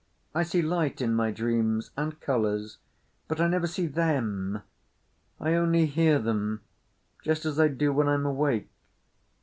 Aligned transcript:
I 0.33 0.41
see 0.41 0.63
light 0.63 0.99
in 0.99 1.13
my 1.13 1.29
dreams, 1.29 1.91
and 1.95 2.19
colours, 2.19 2.79
but 3.27 3.39
I 3.39 3.47
never 3.47 3.67
see 3.67 3.85
them. 3.85 4.63
I 5.39 5.53
only 5.53 5.85
hear 5.85 6.17
them 6.17 6.61
just 7.21 7.45
as 7.45 7.59
I 7.59 7.67
do 7.67 7.93
when 7.93 8.07
I'm 8.09 8.25
awake." 8.25 8.67